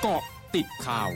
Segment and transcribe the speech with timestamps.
[0.00, 0.22] เกาะ
[0.54, 1.10] ติดข่าว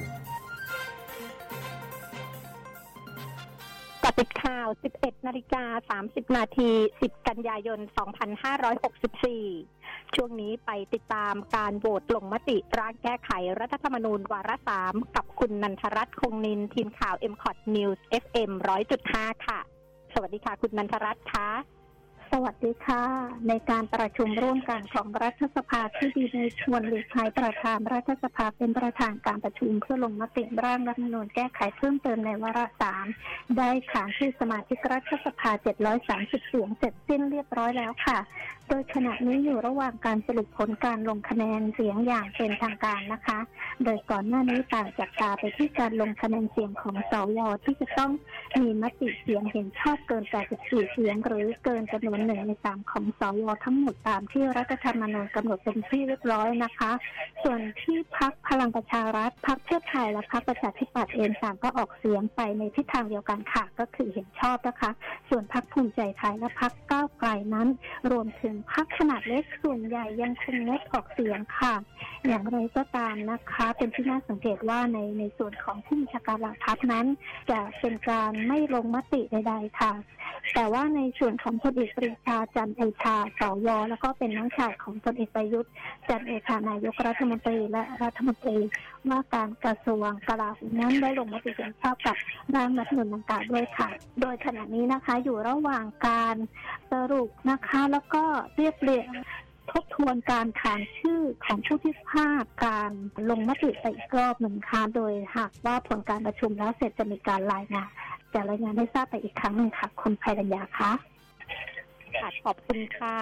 [4.03, 4.69] กติดข่าว
[4.99, 6.71] 11 นาฬิกา 30 นาที
[7.01, 7.81] 10 กันยายน
[9.37, 18.51] 2564 ช่วงนี้ไปติดตามการโหวตลงมติร่างแก้ไขรัฐธรรมนูญวาระสามกับคุณนันทรัตน์คงนินทีมข่าว m c o t News FM
[18.99, 19.61] 100.5 ค่ะ
[20.15, 21.49] สวัสดีค่ะ คุณนันทรัตน์คะ
[22.43, 23.03] วัสดีค่ะ
[23.49, 33.07] ในการประชุมร่วมกันของรัฐสภาที่ดีในชวนหลีกภัยประธานรัฐสภาเป็นประธานการประชุมเพื่อลงมติร่างรัฐมนูญแก้ไขเพิ่มเติมในวาระสาม
[33.57, 35.51] ได้ขานชื่อสมาชิกรัฐสภา
[36.01, 38.19] 730 เสียงเสร็จสิ้นเรียบร้อยแล้วค่ะ
[38.69, 43.39] โดยขณะนี้อยู่ระหว่างการสรุปผลการลงคะแนนเสียงอย่างเป็นทางการนะคะ
[43.85, 48.11] โดยก่อนหน้านี้ต่างจากตาไปที่การลงคะแนนเสียงของสวที่จะต้อง
[48.61, 50.25] มีมติเสียงเห็นชอบเกิน
[50.59, 56.91] 84เสียงหรือเกินจำนวนหนึ่งในสามของสวทั้งหมดตามที่รัฐธรรมนูญกำหนดเป็นที่เรียบร้อยนะคะ
[57.43, 64.91] ส่วนที่พักพลังประชารัฐพักเพื่อไทยและพักประชาธิปัตย์เองต่างก็ออกเสียงไปในทิศทางเดียวกันค่ะก็คือเห็นชอบนะคะ
[65.29, 67.69] ส่วนพักภูมิใจไทยและพักก้าวไกลนั้น
[68.11, 71.75] รวมถึงพักขนาดเล็กส่วนใหญ่ยังคงงดออกเสียงค่ะ
[72.27, 77.07] อย่างไรก็ตามนะคะ เป็นที่น่าสังเกตว่าในในส่วนของผู้บัญชาการหล่าทัพนั้น
[77.51, 79.93] จะเป็นการไม่ลงมติใด ๆ ค่ะ
[80.55, 85.73] แต่ว่าในส่วนของพลเอกปรีชาจันโอชาสวแล้วก็เป็นน้องชายของพลเอกประยุทธ์
[86.09, 88.57] จันโอชานายกรัฐมนตรีและรัฐมนตรี
[89.11, 92.17] ว่าการกระทรวงกลาโหมนั้นได้ลงมติเห็นชอบกับ
[92.55, 93.89] ร่างรัฐธรรมนูญดังกล่าวด้วยค่ะ
[94.21, 96.37] โดยขณะนี้นะคะอยู่ระหว่างการ
[96.93, 98.23] สรุปนะคะ แล้วก็
[98.57, 99.09] เรียบเรียง
[99.71, 102.91] ทบทวนการขานชื่อของผู้ที่พลาดการ
[103.31, 107.89] ลงมติไปอีกรอบหนึ่งค่ะโดยหากว่าผลการประชุมแล้วเสร็จจะมีการรายงาน
[108.35, 110.93] จะรายงานให้ทราบไปอีกครั้งหนึ่งค่ะคุณภัยรัญญาคะ
[112.21, 113.17] ค่ะขอบคุณค่ะ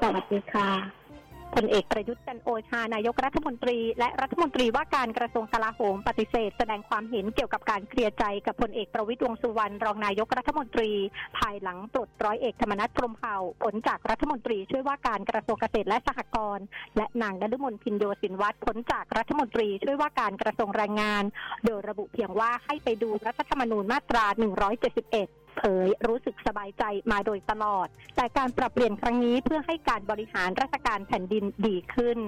[0.00, 1.04] สวัสดีค่ะ
[1.54, 10.90] พลเอกประยุทธ์จันโอชานายกรัฐมนตรี และรัฐมนตรีว่าการกระทรวงกลาโหมปฏิเสธ แสดงความเห็นเกี่ยวกับการเคลียร์ใจกับพลเอกประวิตยวงสุวรรณรองนายกรัฐมนตรี
[11.38, 16.66] ภายหลังปลดร้อยเอกธรรมนัฐพรมเผ่าผลจากรัฐมนตรีช่วยว่าการกระทรวงเกษตรและสหกรณ์
[16.96, 21.24] และนางนฤมลพินโยสินวัตรผลจากรัฐมนตรีช่วยว่าการกระทรวงแรงงาน
[21.64, 32.18] โดยระบุเพียงว่าให้ไปดูรัฐธรรมนูญมาตรา 171 เผยรู้สึกสบายใจมาโดยตลอด แต่การปรับเปลี่ยนครั้งนี้เพื่อให้การบริหารราชการแผ่นดินดีขึ้น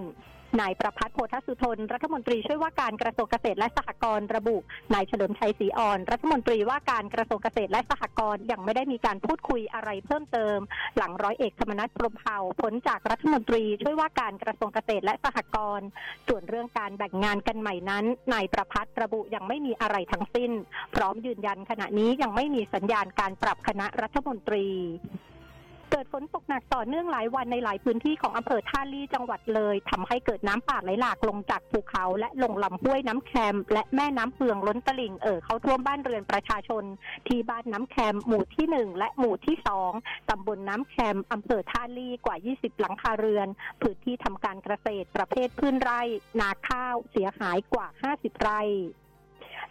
[0.60, 4.56] นายประพัฒน์โพธสุทน รัฐมนตรีช่วยว่าการกระทรวงเกษตรและสหกรณ์ระบุ
[4.94, 10.58] นายเฉลิมชัยศรีอ่อน รัฐมนตรีว่าการกระทรวงเกษตรและสหกรณ์ยังไม่ได้มีการพูดคุยอะไรเพิ่มเติม
[10.96, 15.88] หลังร้อยเอกธรรมนัฐพรมเผ่าผลจากรัฐมนตรีช่วยว่าการกระทรวงเกษตรและสหกรณ์
[16.28, 20.50] ส่วนเรื่องการแบ่งงานกันใหม่นั้น นายประพัฒน์ระบุยังไม่มีอะไรทั้งสิ้น
[20.94, 24.66] พร้อมยืนยันขณะนี้ยังไม่มีสัญญาณการปรับคณะรัฐมนตรี
[25.90, 36.84] เกิดฝนตกหนักต่อเนื่องหลายวันในหลายพื้นที่ของอำเภอท่าลี่จังหวัดเลยทำให้เกิดน้ำป่าไหลหลากลงจากภูเขา และลงลำห้วยน้ำแคมและแม่น้ำเพืองล้นตลิ่งเอ่อเข้าท่วมบ้านเรือนประชาชน
[37.28, 39.92] ที่บ้านน้ำแคมหมู่ที่หนึ่งและหมู่ที่สอง
[40.30, 43.48] ตำบลน้ำแคมอำเภอท่าลี่กว่า 20 หลังคาเรือน
[43.82, 46.00] พื้นที่ทำการเกษตรประเภทพืชไร่
[46.40, 48.62] นาข้าวเสียหายกว่า 50 ไร่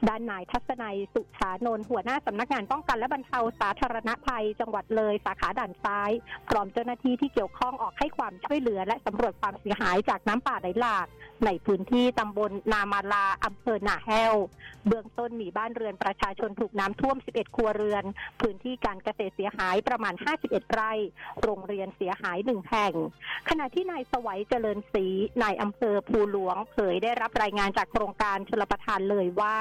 [0.07, 6.11] ด้านนายทัศนัยสุชานนท์หัวหน้าสำนักงานป้องกันและบรรเทาสาธารณภัย จังหวัดเลยสาขาด่านซ้าย
[6.49, 11.07] พร้อมเจ้าหน้าที่ที่เกี่ยวข้องออกให้ความช่วยเหลือ และสำรวจความเสียหายจากน้ำป่าไหลหลาก
[11.45, 14.35] ในพื้นที่ตำบลนามาลาอำเภอหนาแห้ว
[14.87, 18.03] เบื้องต้นมีบ้านเรือนประชาชนถูกน้ำท่วม 11 ครัวเรือน
[18.41, 20.13] พื้นที่การเกษตรเสียหายประมาณ
[20.43, 20.91] 51 ไร่
[21.43, 22.93] โรงเรียนเสียหายหนึ่งแห่ง
[23.49, 25.07] ขณะที่นายสวัยเจริญศรี
[25.43, 29.55] นายอำเภอภูหลวง เผยได้รับรายงานจากโครงการชลประทานเลยว่า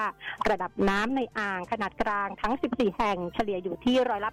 [0.50, 4.30] ระดับน้ำในอ่างขนาดกลางทั้ง 14 แห่งเฉลี่ยอยู่ที่ร้อยละ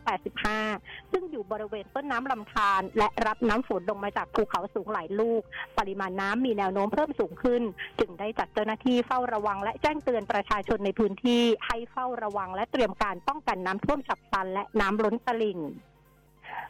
[0.56, 5.42] 85 ซึ่งอยู่บริเวณต้นน้ำลำธารและรับน้ำฝนลงมาจากภูเขาสูงหลายลูก
[5.78, 7.62] ปริมาณน้ำมีแนวโน้มเพิ่มสูงขึ้น
[8.00, 15.60] จึงได้จัดเจ้าหน้าที่เฝ้าระวังและแจ้งเตือนประชาชนในพื้นที่ให้เฝ้าระวังและเตรียมการป้องกันน้ำท่วมฉับพลันและน้ำล้นตลิ่ง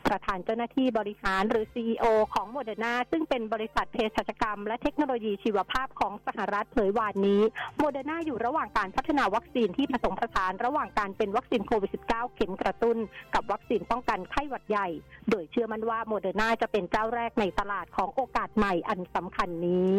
[0.07, 7.41] ประธานเจ้าหน้าที่บริหารหรือ CEO ของโมเดอร์นาซึ่งเป็นบริษัทเภสัชกรรม และเทคโนโลยีชีวภาพของสหรัฐเผยวานนี้
[7.78, 12.97] โมเดอร์นาอยู่ระหว่างการพัฒนาวัคซีนที่ผสมผสานระหว่างการเป็นวัคซีนโควิด -19 เข็มกระตุ้น
[13.34, 14.88] กับวัคซีนป้องกันไข้หวัดใหญ่
[15.29, 19.91] โดยเชื่อมั่นว่าโมเดอร์นาจะเป็นเจ้าแรกในตลาดของโอกาสใหม่อันสำคัญนี้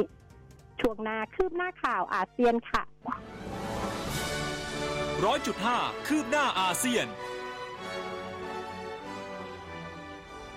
[0.81, 2.83] ช่วงหน้าคืบหน้าข่าวอาเซียนค่ะ
[5.25, 7.07] ร้อยจุดห้าคืบหน้าอาเซียน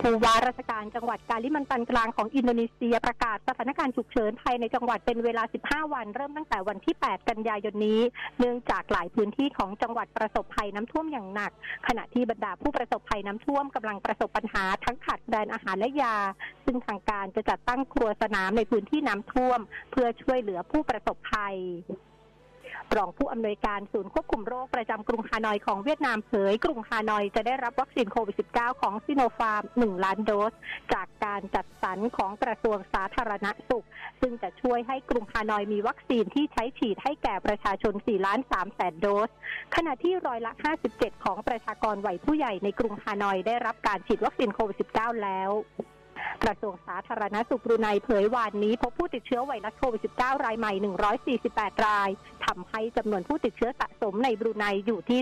[0.01, 8.01] ผู้ว่าราชการจังหวัดกาลิมันตันกลางของอินโดนีเซียประกาศสถานการณ์ฉุกเฉินภายในจังหวัดเป็นเวลา 15 วัน เริ่มตั้งแต่วันที่ 8 กันยายนนี้
[8.39, 11.51] เนื่องจากหลายพื้นที่ของจังหวัดประสบภัยน้ำท่วมอย่างหนัก
[11.87, 16.15] ขณะที่บรรดาผู้ประสบภัยน้ำท่วมกำลังประสบปัญหาทั้งขาดแคลนอาหารและยา
[16.65, 19.59] ซึ่งทางการจะจัดตั้งครัวสนามในพื้นที่น้ำท่วม
[19.91, 21.57] เพื่อช่วยเหลือผู้ประสบภัย
[22.97, 30.53] รองผู้อำนวยการศูนย์ควบคุมโรคประจำกรุงฮานอยของเวียดนามเผยกรุงฮานอยจะได้รับวัคซีนโควิด -19 ของซิโนฟาร์ม 1 ล้านโดส
[30.93, 33.85] จากการจัดสรรของกระทรวงสาธารณสุข
[34.21, 39.29] ซึ่งจะช่วยให้กรุงฮานอยมีวัคซีนที่ใช้ฉีดให้แก่ประชาชน 4 ล้าน3แสนโดส
[39.75, 40.51] ขณะที่ร้อยละ
[40.89, 45.51] 57 ของประชากรวัยผู้ใหญ่ในกรุงฮานอยได้รับการฉีดวัคซีนโควิด -19 แล้ว
[46.43, 50.73] กระทรวงสาธารณสุขบรูไนเผยวานนี้ พบผู้ติดเชื้อไวรัสโควิด -19 รายใหม่
[51.47, 52.09] 148 ราย
[52.45, 55.19] ทำให้จำนวนผู้ติดเชื้อสะสมในบรูไนอยู่ที่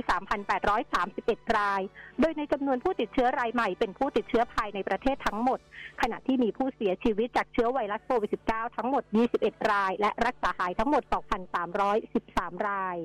[0.77, 1.81] 3,831 ราย
[2.19, 5.59] โดยในจำนวนผู้ติดเชื้อรายใหม่เป็นผู้ติดเชื้อภายในประเทศทั้งหมด
[6.01, 9.03] ขณะที่มีผู้เสียชีวิตจากเชื้อไวรัสโควิด -19 ทั้งหมด
[9.37, 11.03] 21 ราย และรักษาหายทั้งหมด
[11.85, 12.97] 2,313 ราย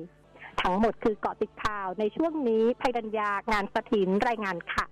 [0.61, 4.85] ทั้งหมดคือเกาะติดข่าวในช่วงนี้ภัยดัญญางานสถินรายงานค่ะ